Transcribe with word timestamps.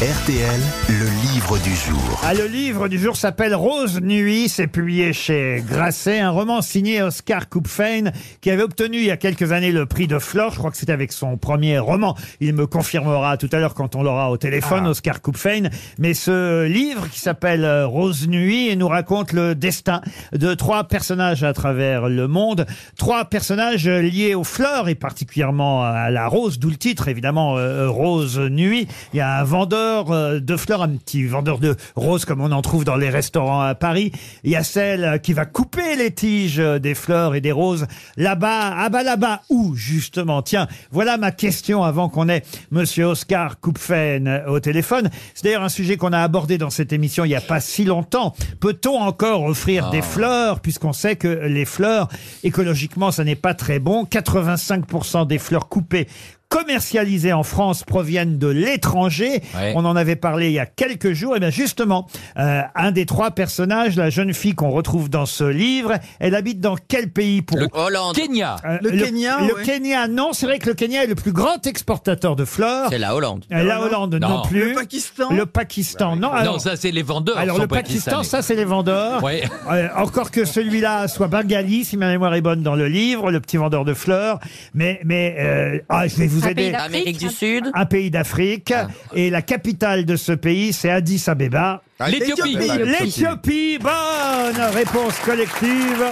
RTL, 0.00 0.60
le 0.88 1.32
livre 1.32 1.56
du 1.58 1.70
jour. 1.70 2.20
Ah, 2.24 2.34
le 2.34 2.46
livre 2.46 2.88
du 2.88 2.98
jour 2.98 3.16
s'appelle 3.16 3.54
Rose 3.54 4.00
Nuit, 4.00 4.48
c'est 4.48 4.66
publié 4.66 5.12
chez 5.12 5.62
Grasset, 5.64 6.18
un 6.18 6.30
roman 6.30 6.62
signé 6.62 7.00
Oscar 7.00 7.48
Kupfein 7.48 8.10
qui 8.40 8.50
avait 8.50 8.64
obtenu 8.64 8.96
il 8.96 9.04
y 9.04 9.12
a 9.12 9.16
quelques 9.16 9.52
années 9.52 9.70
le 9.70 9.86
prix 9.86 10.08
de 10.08 10.18
Flore, 10.18 10.50
je 10.50 10.58
crois 10.58 10.72
que 10.72 10.76
c'était 10.76 10.92
avec 10.92 11.12
son 11.12 11.36
premier 11.36 11.78
roman, 11.78 12.16
il 12.40 12.54
me 12.54 12.66
confirmera 12.66 13.36
tout 13.36 13.48
à 13.52 13.60
l'heure 13.60 13.74
quand 13.74 13.94
on 13.94 14.02
l'aura 14.02 14.32
au 14.32 14.36
téléphone, 14.36 14.88
Oscar 14.88 15.22
Kupfein, 15.22 15.68
mais 15.98 16.12
ce 16.12 16.64
livre 16.64 17.08
qui 17.08 17.20
s'appelle 17.20 17.64
Rose 17.84 18.26
Nuit 18.26 18.70
et 18.70 18.76
nous 18.76 18.88
raconte 18.88 19.32
le 19.32 19.54
destin 19.54 20.00
de 20.32 20.54
trois 20.54 20.88
personnages 20.88 21.44
à 21.44 21.52
travers 21.52 22.08
le 22.08 22.26
monde, 22.26 22.66
trois 22.98 23.26
personnages 23.26 23.88
liés 23.88 24.34
aux 24.34 24.42
fleurs 24.42 24.88
et 24.88 24.96
particulièrement 24.96 25.84
à 25.84 26.10
la 26.10 26.26
rose, 26.26 26.58
d'où 26.58 26.70
le 26.70 26.76
titre 26.76 27.06
évidemment 27.06 27.58
euh, 27.58 27.88
Rose 27.88 28.40
Nuit, 28.40 28.88
il 29.12 29.18
y 29.18 29.20
a 29.20 29.38
un 29.38 29.44
vendeur 29.44 29.83
euh, 29.84 30.40
de 30.40 30.56
fleurs, 30.56 30.82
un 30.82 30.96
petit 30.96 31.24
vendeur 31.24 31.58
de 31.58 31.76
roses 31.96 32.24
comme 32.24 32.40
on 32.40 32.52
en 32.52 32.62
trouve 32.62 32.84
dans 32.84 32.96
les 32.96 33.10
restaurants 33.10 33.60
à 33.60 33.74
Paris. 33.74 34.12
Il 34.42 34.50
y 34.50 34.56
a 34.56 34.64
celle 34.64 35.04
euh, 35.04 35.18
qui 35.18 35.32
va 35.32 35.44
couper 35.44 35.96
les 35.96 36.10
tiges 36.10 36.58
euh, 36.58 36.78
des 36.78 36.94
fleurs 36.94 37.34
et 37.34 37.40
des 37.40 37.52
roses 37.52 37.86
là-bas. 38.16 38.74
Ah 38.76 38.88
bah 38.88 39.02
là-bas 39.02 39.42
où 39.50 39.74
justement? 39.74 40.42
Tiens, 40.42 40.68
voilà 40.90 41.16
ma 41.16 41.30
question 41.30 41.84
avant 41.84 42.08
qu'on 42.08 42.28
ait 42.28 42.42
Monsieur 42.70 43.04
Oscar 43.04 43.60
Kupfen 43.60 44.42
au 44.48 44.60
téléphone. 44.60 45.10
C'est 45.34 45.44
d'ailleurs 45.44 45.62
un 45.62 45.68
sujet 45.68 45.96
qu'on 45.96 46.12
a 46.12 46.20
abordé 46.20 46.58
dans 46.58 46.70
cette 46.70 46.92
émission 46.92 47.24
il 47.24 47.28
n'y 47.28 47.34
a 47.34 47.40
pas 47.40 47.60
si 47.60 47.84
longtemps. 47.84 48.34
Peut-on 48.60 48.98
encore 49.00 49.44
offrir 49.44 49.90
des 49.90 50.02
fleurs 50.02 50.60
puisqu'on 50.60 50.92
sait 50.92 51.16
que 51.16 51.28
les 51.28 51.64
fleurs 51.64 52.08
écologiquement 52.42 53.10
ça 53.10 53.24
n'est 53.24 53.36
pas 53.36 53.54
très 53.54 53.78
bon? 53.78 54.04
85% 54.04 55.26
des 55.26 55.38
fleurs 55.38 55.68
coupées 55.68 56.08
commercialisées 56.54 57.32
en 57.32 57.42
France 57.42 57.82
proviennent 57.82 58.38
de 58.38 58.46
l'étranger. 58.46 59.42
Ouais. 59.56 59.72
On 59.74 59.84
en 59.84 59.96
avait 59.96 60.14
parlé 60.14 60.46
il 60.46 60.52
y 60.52 60.60
a 60.60 60.66
quelques 60.66 61.12
jours. 61.12 61.34
Et 61.36 61.40
bien 61.40 61.50
justement, 61.50 62.06
euh, 62.38 62.60
un 62.76 62.92
des 62.92 63.06
trois 63.06 63.32
personnages, 63.32 63.96
la 63.96 64.08
jeune 64.08 64.32
fille 64.32 64.54
qu'on 64.54 64.70
retrouve 64.70 65.10
dans 65.10 65.26
ce 65.26 65.42
livre, 65.42 65.94
elle 66.20 66.36
habite 66.36 66.60
dans 66.60 66.76
quel 66.76 67.10
pays 67.10 67.42
pour 67.42 67.58
Le 67.58 67.66
Hollande. 67.72 68.14
Kenya. 68.14 68.54
Euh, 68.64 68.78
Le 68.82 68.90
Kenya, 68.90 69.40
Le 69.40 69.54
ouais. 69.56 69.62
Kenya, 69.64 70.06
non. 70.06 70.32
C'est 70.32 70.46
vrai 70.46 70.60
que 70.60 70.68
le 70.68 70.74
Kenya 70.74 71.02
est 71.02 71.08
le 71.08 71.16
plus 71.16 71.32
grand 71.32 71.66
exportateur 71.66 72.36
de 72.36 72.44
fleurs. 72.44 72.86
C'est 72.88 72.98
la 72.98 73.16
Hollande. 73.16 73.44
Euh, 73.50 73.64
La 73.64 73.80
Hollande 73.80 74.14
non, 74.14 74.28
Non. 74.28 74.42
plus. 74.42 74.68
Le 74.70 74.74
Pakistan 74.74 75.30
Le 75.32 75.46
Pakistan, 75.46 76.14
non. 76.14 76.30
Alors, 76.30 76.54
non, 76.54 76.58
ça 76.60 76.76
c'est 76.76 76.92
les 76.92 77.02
vendeurs. 77.02 77.36
alors 77.36 77.58
le 77.58 77.66
Pakistan, 77.66 78.22
ça 78.22 78.42
c'est 78.42 78.54
les 78.54 78.64
vendeurs. 78.64 79.24
Ouais. 79.24 79.42
Euh, 79.72 79.88
encore 79.96 80.30
que 80.30 80.44
celui-là 80.44 81.08
soit 81.08 81.26
bengali, 81.26 81.84
si 81.84 81.96
ma 81.96 82.06
mémoire 82.06 82.32
est 82.34 82.42
bonne 82.42 82.62
dans 82.62 82.76
le 82.76 82.86
livre, 82.86 83.32
le 83.32 83.40
petit 83.40 83.56
vendeur 83.56 83.84
de 83.84 83.92
fleurs. 83.92 84.38
Mais, 84.72 85.00
mais 85.04 85.34
euh, 85.40 85.78
ah, 85.88 86.06
je 86.06 86.14
vais 86.14 86.28
vous 86.28 86.43
Un 86.44 86.50
aider. 86.50 86.62
pays 86.62 86.72
d'Afrique. 86.72 86.94
Amérique 86.94 87.18
du 87.18 87.28
Sud. 87.28 87.70
Un 87.74 87.86
pays 87.86 88.10
d'Afrique. 88.10 88.74
Et 89.14 89.30
la 89.30 89.42
capitale 89.42 90.04
de 90.04 90.16
ce 90.16 90.32
pays, 90.32 90.72
c'est 90.72 90.90
Addis 90.90 91.22
Abeba. 91.26 91.82
L'Éthiopie. 92.08 92.56
L'Éthiopie, 92.56 93.78
bonne 93.78 94.60
réponse 94.74 95.18
collective. 95.24 96.04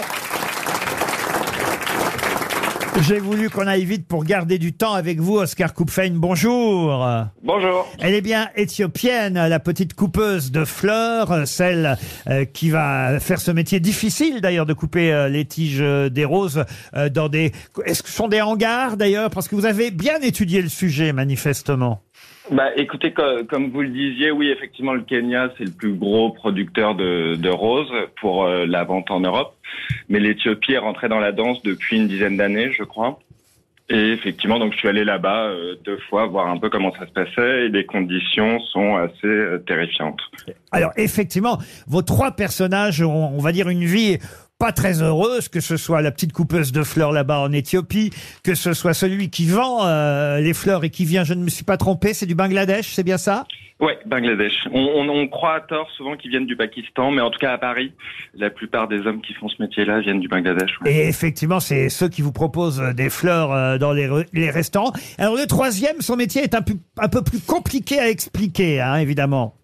J'ai 3.01 3.19
voulu 3.19 3.48
qu'on 3.48 3.67
aille 3.67 3.87
vite 3.87 4.07
pour 4.07 4.23
garder 4.23 4.59
du 4.59 4.75
temps 4.75 4.93
avec 4.93 5.19
vous, 5.19 5.39
Oscar 5.39 5.73
Kupfein. 5.73 6.11
Bonjour. 6.12 7.07
Bonjour. 7.43 7.89
Elle 7.99 8.15
est 8.15 8.21
bien 8.21 8.51
éthiopienne, 8.55 9.34
la 9.34 9.61
petite 9.61 9.95
coupeuse 9.95 10.53
de 10.53 10.65
fleurs, 10.67 11.49
celle 11.49 11.97
euh, 12.29 12.45
qui 12.45 12.69
va 12.69 13.19
faire 13.19 13.41
ce 13.41 13.51
métier 13.51 13.81
difficile 13.81 14.43
d'ailleurs 14.43 14.67
de 14.67 14.75
couper 14.75 15.11
euh, 15.11 15.29
les 15.29 15.47
tiges 15.47 15.81
euh, 15.81 16.11
des 16.11 16.27
roses 16.27 16.65
dans 17.12 17.29
des. 17.29 17.53
Est-ce 17.87 18.03
que 18.03 18.11
ce 18.11 18.15
sont 18.15 18.29
des 18.29 18.43
hangars 18.43 18.99
d'ailleurs? 18.99 19.31
Parce 19.31 19.49
que 19.49 19.55
vous 19.55 19.67
avez 19.67 19.91
bien 19.91 20.21
étudié 20.21 20.61
le 20.61 20.69
sujet 20.69 21.12
manifestement. 21.15 22.03
Bah, 22.51 22.71
écoutez, 22.77 23.13
co- 23.13 23.45
comme 23.49 23.71
vous 23.71 23.83
le 23.83 23.89
disiez, 23.89 24.31
oui, 24.33 24.51
effectivement, 24.51 24.95
le 24.95 25.03
Kenya, 25.03 25.53
c'est 25.57 25.65
le 25.65 25.71
plus 25.71 25.95
gros 25.95 26.31
producteur 26.31 26.95
de, 26.95 27.37
de 27.37 27.49
roses 27.49 27.93
pour 28.21 28.45
euh, 28.45 28.67
la 28.67 28.85
vente 28.85 29.11
en 29.11 29.21
Europe. 29.21 29.55
Mais 30.09 30.19
l'Éthiopie 30.21 30.73
est 30.73 30.79
rentrée 30.79 31.09
dans 31.09 31.21
la 31.21 31.33
danse 31.33 31.62
depuis 31.62 31.97
une 31.97 32.09
dizaine 32.09 32.37
d'années, 32.37 32.72
je 32.72 32.83
crois. 32.83 33.19
Et 33.89 34.12
effectivement, 34.12 34.59
donc 34.59 34.72
je 34.72 34.78
suis 34.78 34.89
allé 34.89 35.05
là-bas 35.05 35.47
euh, 35.49 35.75
deux 35.84 35.99
fois 36.09 36.27
voir 36.27 36.49
un 36.49 36.56
peu 36.56 36.71
comment 36.71 36.93
ça 36.93 37.06
se 37.06 37.12
passait 37.12 37.67
et 37.67 37.69
les 37.69 37.84
conditions 37.84 38.59
sont 38.61 38.97
assez 38.97 39.27
euh, 39.27 39.59
terrifiantes. 39.59 40.21
Alors 40.71 40.93
effectivement, 40.97 41.59
vos 41.87 42.01
trois 42.03 42.31
personnages 42.31 43.03
ont, 43.03 43.31
on 43.34 43.39
va 43.41 43.53
dire, 43.53 43.69
une 43.69 43.84
vie 43.84 44.19
pas 44.62 44.71
très 44.71 45.03
heureuse, 45.03 45.49
que 45.49 45.59
ce 45.59 45.77
soit 45.77 46.03
la 46.03 46.12
petite 46.12 46.33
coupeuse 46.33 46.71
de 46.71 46.84
fleurs 46.84 47.11
là-bas 47.11 47.41
en 47.41 47.50
Éthiopie, 47.50 48.11
que 48.45 48.55
ce 48.55 48.75
soit 48.75 48.95
celui 48.95 49.28
qui 49.28 49.49
vend 49.49 49.84
euh, 49.84 50.39
les 50.39 50.55
fleurs 50.55 50.84
et 50.84 50.91
qui 50.91 51.05
vient, 51.05 51.25
je 51.25 51.34
ne 51.34 51.43
me 51.43 51.49
suis 51.49 51.65
pas 51.65 51.77
trompé, 51.77 52.15
c'est 52.15 52.27
du 52.27 52.37
Bangladesh, 52.37 52.93
c'est 52.93 53.03
bien 53.03 53.19
ça? 53.19 53.45
Ouais, 53.81 53.99
Bangladesh. 54.06 54.53
On, 54.72 54.78
on, 54.78 55.09
on 55.09 55.27
croit 55.27 55.56
à 55.56 55.61
tort 55.62 55.89
souvent 55.97 56.17
qu'ils 56.17 56.31
viennent 56.31 56.47
du 56.47 56.56
Pakistan, 56.56 57.11
mais 57.11 57.21
en 57.21 57.31
tout 57.31 57.41
cas 57.41 57.53
à 57.53 57.59
Paris, 57.59 57.93
la 58.34 58.51
plupart 58.51 58.87
des 58.87 59.05
hommes 59.05 59.21
qui 59.21 59.34
font 59.34 59.49
ce 59.49 59.61
métier-là 59.61 59.99
viennent 59.99 60.21
du 60.21 60.28
Bangladesh. 60.28 60.71
ouais. 60.83 60.95
Et 60.95 61.09
effectivement, 61.09 61.59
c'est 61.59 61.89
ceux 61.89 62.09
qui 62.09 62.22
vous 62.22 62.31
proposent 62.31 62.81
euh, 62.81 62.93
des 62.93 63.11
fleurs 63.11 63.51
euh, 63.51 63.78
dans 63.78 63.93
les, 63.93 64.06
re- 64.06 64.28
les 64.33 64.51
restaurants. 64.51 64.93
Alors 65.19 65.34
le 65.34 65.47
troisième, 65.49 66.01
son 66.01 66.15
métier 66.15 66.43
est 66.43 66.55
un, 66.55 66.62
peu- 66.62 66.78
un 66.99 67.09
peu 67.09 67.22
plus 67.25 67.41
compliqué 67.41 67.99
à 67.99 68.09
expliquer, 68.09 68.81
hein, 68.81 68.99
évidemment. 68.99 69.56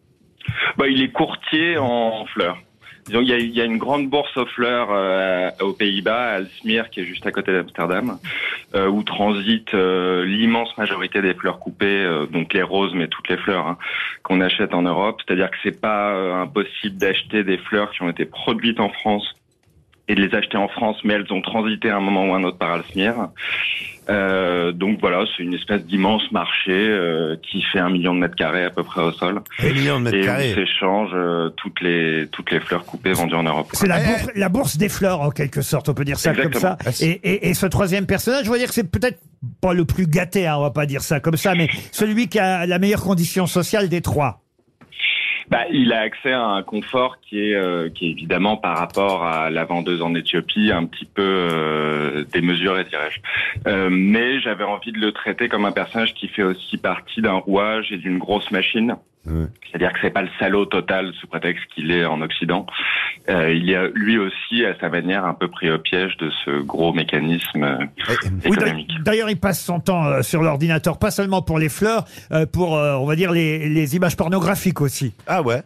Bah, 0.77 0.89
il 0.89 1.01
est 1.01 1.13
courtier 1.13 1.79
en 1.79 2.27
fleurs. 2.35 2.59
Disons, 3.09 3.23
il 3.23 3.57
y 3.57 3.61
a, 3.63 3.65
une 3.65 3.79
grande 3.79 4.11
bourse 4.11 4.37
aux 4.37 4.45
fleurs 4.45 4.89
euh, 4.91 5.51
aux 5.61 5.73
Pays-Bas, 5.73 6.29
à 6.29 6.35
Alsmeer, 6.35 6.91
qui 6.91 7.01
est 7.01 7.05
juste 7.05 7.27
à 7.27 7.33
côté 7.33 7.53
d'Amsterdam, 7.53 8.19
euh, 8.75 8.87
où 8.87 9.03
transite 9.03 9.73
euh, 9.73 10.27
l'immense 10.27 10.77
majorité 10.77 11.23
des 11.23 11.33
fleurs 11.33 11.59
coupées, 11.59 12.07
donc 12.31 12.53
les 12.53 12.63
roses, 12.63 12.93
mais 12.95 13.09
toutes 13.09 13.29
les 13.31 13.39
fleurs 13.39 13.67
hein, 13.67 13.79
qu'on 14.23 14.43
achète 14.43 14.75
en 14.75 14.83
Europe. 14.83 15.23
C'est-à-dire 15.27 15.51
que 15.51 15.57
c'est 15.63 15.81
pas 15.81 16.13
impossible 16.43 16.99
d'acheter 16.99 17.45
des 17.45 17.57
fleurs 17.57 17.91
qui 17.93 18.03
ont 18.03 18.11
été 18.11 18.27
produites 18.27 18.79
en 18.79 18.91
France 18.91 19.38
et 20.09 20.15
de 20.15 20.23
les 20.23 20.35
acheter 20.35 20.57
en 20.57 20.69
France, 20.69 20.97
mais 21.05 21.15
elles 21.15 21.31
ont 21.33 21.43
transité 21.43 21.91
à 21.91 21.97
un 21.97 22.01
moment 22.01 22.27
ou 22.27 22.35
un 22.35 22.43
autre 22.43 22.59
par 22.59 22.73
Alsmeer. 22.73 23.13
Euh, 24.09 24.73
donc 24.73 25.01
voilà, 25.01 25.25
c'est 25.37 25.43
une 25.43 25.53
espèce 25.53 25.85
d'immense 25.85 26.23
marché 26.33 26.73
euh, 26.73 27.37
qui 27.43 27.63
fait 27.63 27.79
un 27.79 27.91
million 27.91 28.15
de 28.15 28.21
mètres 28.21 28.37
carrés 28.37 28.65
à 28.65 28.71
peu 28.71 28.83
près 28.83 29.03
au 29.03 29.13
sol 29.13 29.43
Un 29.59 29.73
million 29.75 29.99
de 29.99 30.05
mètres 30.05 30.17
et 30.17 30.23
où 30.23 30.25
carrés. 30.25 30.55
s'échangent 30.55 31.11
euh, 31.15 31.51
toutes 31.51 31.83
les 31.83 32.27
toutes 32.33 32.51
les 32.51 32.59
fleurs 32.59 32.87
coupées 32.87 33.13
vendues 33.13 33.35
en 33.35 33.43
Europe. 33.43 33.69
C'est 33.75 33.87
la, 33.87 33.99
bourse, 34.01 34.29
la 34.35 34.49
bourse 34.49 34.77
des 34.79 34.89
fleurs, 34.89 35.21
en 35.21 35.31
quelque 35.31 35.61
sorte, 35.61 35.91
on 35.91 35.95
peut 35.95 36.07
dire 36.07 36.19
ça 36.19 36.31
Exactement. 36.31 36.75
comme 36.77 36.93
ça. 36.93 37.05
Et, 37.05 37.11
et, 37.23 37.49
et 37.51 37.55
ce 37.55 37.67
troisième 37.67 38.07
personnage, 38.07 38.47
je 38.47 38.51
veux 38.51 38.59
dire 38.59 38.69
que 38.69 38.75
c'est 38.75 38.91
peut-être 38.91 39.19
pas 39.61 39.75
le 39.75 39.85
plus 39.85 40.07
gâté, 40.07 40.47
hein, 40.47 40.57
on 40.57 40.63
va 40.63 40.71
pas 40.71 40.87
dire 40.87 41.03
ça 41.03 41.21
comme 41.21 41.37
ça, 41.37 41.55
mais 41.55 41.69
celui 41.93 42.29
qui 42.29 42.39
a 42.39 42.65
la 42.65 42.79
meilleure 42.79 43.03
condition 43.03 43.47
sociale 43.47 43.91
des 43.91 44.01
trois. 44.01 44.41
Bah, 45.51 45.65
il 45.71 45.93
a 45.93 46.01
accès 46.01 46.33
à 46.33 46.45
un 46.45 46.63
confort 46.63 47.21
qui 47.21 47.41
est 47.41 47.55
euh, 47.55 47.89
qui 47.89 48.07
est 48.07 48.11
évidemment 48.11 48.59
par 48.59 48.77
rapport 48.77 49.25
à 49.25 49.49
la 49.49 49.65
vendeuse 49.65 50.03
en 50.03 50.15
Éthiopie 50.15 50.71
un 50.73 50.85
petit 50.85 51.07
peu 51.07 51.23
euh, 51.23 52.25
démesuré, 52.33 52.85
dirais-je. 52.85 53.21
Euh, 53.67 53.89
mais 53.91 54.41
j'avais 54.41 54.65
envie 54.65 54.93
de 54.93 54.99
le 54.99 55.13
traiter 55.13 55.49
comme 55.49 55.65
un 55.65 55.73
personnage 55.73 56.13
qui 56.15 56.29
fait 56.29 56.43
aussi 56.43 56.77
partie 56.77 57.23
d'un 57.23 57.35
rouage 57.37 57.93
et 57.93 57.97
d'une 57.97 58.19
grosse 58.19 58.51
machine. 58.51 58.97
Ouais. 59.29 59.47
C'est-à-dire 59.71 59.93
que 59.93 59.99
c'est 60.03 60.11
pas 60.11 60.23
le 60.23 60.29
salaud 60.39 60.65
total 60.67 61.13
sous 61.21 61.27
prétexte 61.27 61.65
qu'il 61.75 61.91
est 61.91 62.05
en 62.05 62.21
Occident. 62.23 62.67
Euh, 63.29 63.53
il 63.53 63.71
est 63.71 63.91
lui 63.95 64.19
aussi 64.19 64.65
à 64.65 64.79
sa 64.81 64.89
manière 64.89 65.25
un 65.27 65.35
peu 65.35 65.49
pris 65.49 65.71
au 65.71 65.79
piège 65.79 66.17
de 66.17 66.31
ce 66.45 66.61
gros 66.63 66.93
mécanisme 66.95 67.63
euh, 67.63 67.77
Oui, 68.47 68.53
économique. 68.57 68.89
d'a- 68.97 69.03
D'ailleurs, 69.11 69.29
il 69.31 69.39
passe 69.39 69.63
son 69.63 69.81
temps 69.81 70.07
euh, 70.07 70.23
sur 70.23 70.43
l'ordinateur, 70.43 70.99
pas 70.99 71.11
seulement 71.11 71.43
pour 71.43 71.59
les 71.59 71.69
fleurs, 71.69 72.05
euh, 72.33 72.47
pour, 72.47 72.77
euh, 72.77 72.95
on 72.97 73.05
va 73.07 73.17
dire, 73.17 73.31
les, 73.33 73.69
les 73.69 73.97
images 73.97 74.17
pornographiques 74.17 74.81
aussi. 74.81 75.15
Ah 75.27 75.43
ouais 75.43 75.63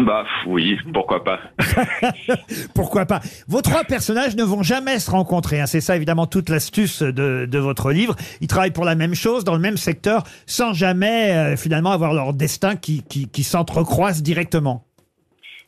Bah 0.00 0.24
oui, 0.46 0.76
pourquoi 0.92 1.24
pas. 1.24 1.40
Pourquoi 2.74 3.06
pas 3.06 3.20
Vos 3.48 3.62
trois 3.62 3.82
personnages 3.84 4.36
ne 4.36 4.44
vont 4.44 4.62
jamais 4.62 4.98
se 5.00 5.10
rencontrer. 5.10 5.60
hein. 5.60 5.66
C'est 5.66 5.80
ça, 5.80 5.96
évidemment, 5.96 6.26
toute 6.26 6.50
l'astuce 6.50 7.02
de, 7.02 7.58
votre 7.58 7.90
livre. 7.90 8.14
Ils 8.40 8.46
travaillent 8.46 8.70
pour 8.70 8.84
la 8.84 8.94
même 8.94 9.14
chose, 9.14 9.42
dans 9.42 9.54
le 9.54 9.60
même 9.60 9.76
secteur, 9.76 10.22
sans 10.46 10.72
jamais, 10.72 11.32
euh, 11.32 11.56
finalement, 11.56 11.90
avoir 11.90 12.14
leur 12.14 12.32
destin 12.32 12.76
qui, 12.76 13.02
qui, 13.02 13.28
qui 13.28 13.42
s'entrecroise 13.42 14.22
directement. 14.22 14.87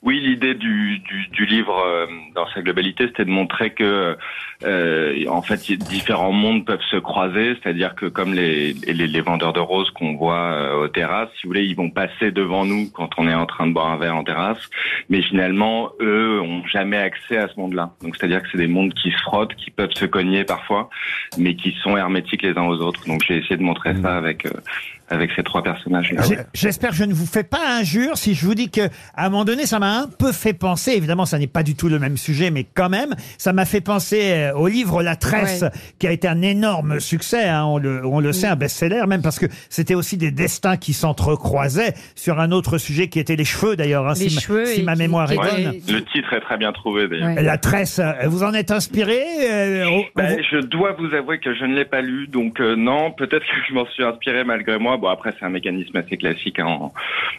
Oui, 0.02 0.18
l'idée 0.18 0.54
du, 0.54 0.98
du, 1.00 1.28
du 1.28 1.44
livre 1.44 1.76
euh, 1.78 2.06
dans 2.34 2.46
sa 2.54 2.62
globalité, 2.62 3.06
c'était 3.08 3.26
de 3.26 3.30
montrer 3.30 3.74
que, 3.74 4.16
euh, 4.64 5.24
en 5.28 5.42
fait, 5.42 5.60
différents 5.72 6.32
mondes 6.32 6.64
peuvent 6.64 6.80
se 6.90 6.96
croiser. 6.96 7.54
C'est-à-dire 7.62 7.94
que 7.94 8.06
comme 8.06 8.32
les, 8.32 8.72
les, 8.72 9.06
les 9.06 9.20
vendeurs 9.20 9.52
de 9.52 9.60
roses 9.60 9.90
qu'on 9.90 10.16
voit 10.16 10.36
euh, 10.52 10.84
aux 10.84 10.88
terrasses, 10.88 11.28
si 11.38 11.42
vous 11.46 11.50
voulez, 11.50 11.66
ils 11.66 11.76
vont 11.76 11.90
passer 11.90 12.30
devant 12.30 12.64
nous 12.64 12.88
quand 12.94 13.10
on 13.18 13.28
est 13.28 13.34
en 13.34 13.44
train 13.44 13.66
de 13.66 13.72
boire 13.74 13.88
un 13.92 13.98
verre 13.98 14.16
en 14.16 14.24
terrasse, 14.24 14.70
mais 15.10 15.20
finalement, 15.20 15.90
eux 16.00 16.40
ont 16.40 16.64
jamais 16.66 16.96
accès 16.96 17.36
à 17.36 17.48
ce 17.48 17.60
monde-là. 17.60 17.90
Donc, 18.02 18.16
c'est-à-dire 18.16 18.42
que 18.42 18.48
c'est 18.50 18.58
des 18.58 18.68
mondes 18.68 18.94
qui 18.94 19.10
se 19.10 19.18
frottent, 19.18 19.54
qui 19.56 19.70
peuvent 19.70 19.92
se 19.92 20.06
cogner 20.06 20.44
parfois, 20.44 20.88
mais 21.36 21.56
qui 21.56 21.76
sont 21.82 21.94
hermétiques 21.98 22.40
les 22.42 22.56
uns 22.56 22.64
aux 22.64 22.80
autres. 22.80 23.06
Donc, 23.06 23.22
j'ai 23.28 23.36
essayé 23.36 23.58
de 23.58 23.62
montrer 23.62 23.94
ça 24.00 24.16
avec 24.16 24.46
euh, 24.46 24.50
avec 25.12 25.32
ces 25.34 25.42
trois 25.42 25.60
personnages-là. 25.64 26.22
J'ai- 26.22 26.36
J'espère 26.54 26.90
que 26.90 26.96
je 26.96 27.02
ne 27.02 27.12
vous 27.12 27.26
fais 27.26 27.42
pas 27.42 27.78
injure 27.80 28.16
si 28.16 28.34
je 28.34 28.46
vous 28.46 28.54
dis 28.54 28.70
que, 28.70 28.82
à 29.16 29.26
un 29.26 29.28
moment 29.28 29.44
donné, 29.44 29.66
ça 29.66 29.80
m'a 29.80 29.89
un 29.90 30.08
peu 30.08 30.32
fait 30.32 30.52
penser. 30.52 30.92
Évidemment, 30.92 31.26
ça 31.26 31.38
n'est 31.38 31.46
pas 31.46 31.62
du 31.62 31.74
tout 31.74 31.88
le 31.88 31.98
même 31.98 32.16
sujet, 32.16 32.50
mais 32.50 32.64
quand 32.64 32.88
même, 32.88 33.14
ça 33.38 33.52
m'a 33.52 33.64
fait 33.64 33.80
penser 33.80 34.20
euh, 34.32 34.52
au 34.54 34.68
livre 34.68 35.02
La 35.02 35.16
Tresse, 35.16 35.62
Ouais. 35.62 35.70
qui 35.98 36.06
a 36.06 36.12
été 36.12 36.28
un 36.28 36.42
énorme 36.42 37.00
succès. 37.00 37.48
hein, 37.48 37.64
on 37.64 37.78
le, 37.78 38.04
on 38.06 38.20
le 38.20 38.32
sait, 38.32 38.46
un 38.46 38.56
best-seller, 38.56 39.04
même 39.06 39.22
parce 39.22 39.38
que 39.38 39.46
c'était 39.68 39.94
aussi 39.94 40.16
des 40.16 40.30
destins 40.30 40.76
qui 40.76 40.92
s'entrecroisaient 40.92 41.94
sur 42.14 42.40
un 42.40 42.50
autre 42.52 42.78
sujet 42.78 43.08
qui 43.08 43.18
était 43.18 43.36
les 43.36 43.44
cheveux, 43.44 43.76
d'ailleurs, 43.76 44.06
hein, 44.08 44.14
Les 44.18 44.28
si, 44.28 44.34
ma- 44.34 44.40
cheveux 44.40 44.64
si 44.66 44.80
et 44.80 44.82
ma 44.82 44.92
qui- 44.94 44.98
mémoire 45.00 45.28
qui 45.28 45.34
est 45.34 45.36
bonne. 45.36 45.80
Le 45.88 46.04
titre 46.04 46.32
est 46.34 46.40
très 46.40 46.56
bien 46.56 46.72
trouvé 46.72 47.08
d'ailleurs. 47.08 47.34
Ouais. 47.36 47.42
La 47.42 47.58
Tresse, 47.58 47.98
euh, 47.98 48.12
vous 48.26 48.42
en 48.42 48.54
êtes 48.54 48.70
inspiré 48.70 49.20
euh, 49.50 49.86
au- 49.88 50.04
Ben, 50.16 50.36
vous- 50.36 50.42
je 50.50 50.58
dois 50.58 50.92
vous 50.98 51.14
avouer 51.14 51.38
que 51.40 51.54
je 51.54 51.64
ne 51.64 51.74
l'ai 51.74 51.84
pas 51.84 52.00
lu, 52.00 52.26
donc 52.28 52.60
euh, 52.60 52.76
non, 52.76 53.10
peut-être 53.12 53.40
que 53.44 53.56
je 53.68 53.74
m'en 53.74 53.86
suis 53.86 54.02
inspiré 54.04 54.44
malgré 54.44 54.78
moi. 54.78 54.96
Bon, 54.96 55.08
après, 55.08 55.34
c'est 55.38 55.44
un 55.44 55.50
mécanisme 55.50 55.96
assez 55.96 56.16
classique 56.16 56.58
hein, 56.58 56.66
en 56.66 56.92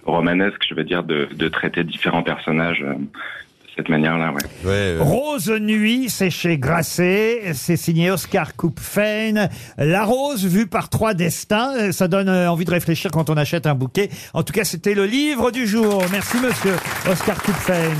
romanesque, 0.06 0.62
je 0.70 0.74
veux 0.76 0.84
dire, 0.84 1.04
de, 1.04 1.28
de 1.34 1.48
traiter 1.48 1.84
différents 1.84 2.24
personnages 2.24 2.41
euh, 2.48 2.94
de 2.94 3.76
cette 3.76 3.90
manière-là, 3.90 4.32
ouais. 4.32 4.44
Ouais, 4.66 4.72
euh, 4.72 5.00
Rose 5.02 5.50
Nuit, 5.50 6.10
c'est 6.10 6.30
chez 6.30 6.58
Grasset, 6.58 7.54
c'est 7.54 7.78
signé 7.78 8.12
Oscar 8.12 8.56
Kupfein. 8.56 9.48
La 9.78 10.04
rose 10.04 10.46
vue 10.46 10.68
par 10.68 10.90
trois 10.90 11.14
destins, 11.14 11.74
euh, 11.78 11.92
ça 11.92 12.08
donne 12.08 12.30
euh, 12.30 12.52
envie 12.52 12.66
de 12.66 12.72
réfléchir 12.72 13.12
quand 13.12 13.30
on 13.30 13.38
achète 13.38 13.68
un 13.68 13.76
bouquet. 13.76 14.10
En 14.34 14.44
tout 14.44 14.54
cas, 14.54 14.66
c'était 14.66 14.94
le 14.94 15.06
livre 15.06 15.52
du 15.52 15.66
jour. 15.68 16.04
Merci 16.12 16.38
monsieur 16.40 16.76
Oscar 17.10 17.42
Kupfein. 17.42 17.96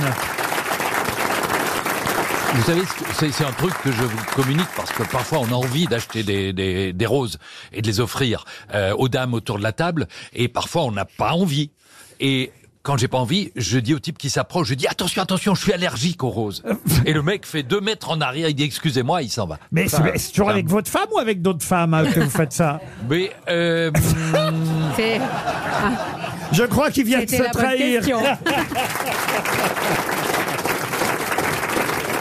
Vous 2.54 2.62
savez, 2.64 2.82
c'est 3.14 3.32
c'est 3.32 3.44
un 3.44 3.52
truc 3.52 3.72
que 3.82 3.90
je 3.90 4.02
vous 4.02 4.24
communique 4.34 4.68
parce 4.76 4.92
que 4.92 5.02
parfois 5.04 5.38
on 5.38 5.46
a 5.46 5.54
envie 5.54 5.86
d'acheter 5.86 6.22
des, 6.22 6.52
des, 6.52 6.92
des 6.92 7.06
roses 7.06 7.38
et 7.72 7.80
de 7.80 7.86
les 7.86 7.98
offrir 7.98 8.44
euh, 8.74 8.92
aux 8.94 9.08
dames 9.08 9.32
autour 9.32 9.56
de 9.56 9.62
la 9.62 9.72
table 9.72 10.06
et 10.34 10.48
parfois 10.48 10.82
on 10.82 10.92
n'a 10.92 11.06
pas 11.06 11.32
envie. 11.32 11.70
Et 12.20 12.52
quand 12.82 12.96
j'ai 12.96 13.06
pas 13.08 13.18
envie, 13.18 13.52
je 13.54 13.78
dis 13.78 13.94
au 13.94 13.98
type 14.00 14.18
qui 14.18 14.28
s'approche, 14.28 14.66
je 14.68 14.74
dis 14.74 14.88
attention, 14.88 15.22
attention, 15.22 15.54
je 15.54 15.62
suis 15.62 15.72
allergique 15.72 16.24
aux 16.24 16.30
roses. 16.30 16.62
et 17.06 17.12
le 17.12 17.22
mec 17.22 17.46
fait 17.46 17.62
deux 17.62 17.80
mètres 17.80 18.10
en 18.10 18.20
arrière, 18.20 18.48
il 18.48 18.54
dit 18.54 18.64
excusez-moi, 18.64 19.22
il 19.22 19.30
s'en 19.30 19.46
va. 19.46 19.58
Mais 19.70 19.84
Enfin, 19.86 20.02
c'est 20.12 20.18
c'est 20.18 20.30
toujours 20.32 20.50
avec 20.50 20.68
votre 20.68 20.90
femme 20.90 21.06
ou 21.14 21.18
avec 21.18 21.42
d'autres 21.42 21.64
femmes 21.64 21.94
hein, 21.94 22.04
que 22.06 22.20
vous 22.20 22.30
faites 22.30 22.52
ça 22.52 22.80
Mais 23.08 23.30
euh, 23.48 23.90
C'est- 24.96 25.20
Je 26.52 26.64
crois 26.64 26.90
qu'il 26.90 27.04
vient 27.04 27.18
de 27.18 27.30
C'était 27.30 27.38
se 27.38 27.42
la 27.44 27.50
bonne 27.50 27.62
trahir. 27.62 28.00
question. 28.00 28.18